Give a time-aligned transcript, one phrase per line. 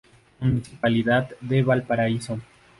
[0.39, 2.39] Municipalidad de Valparaíso.